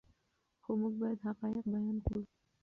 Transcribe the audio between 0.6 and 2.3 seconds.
خو موږ باید حقایق بیان کړو.